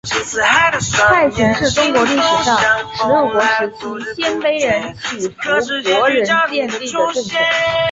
[0.03, 2.57] 西秦是中国历史上
[2.95, 7.39] 十六国时期鲜卑人乞伏国仁建立的政权。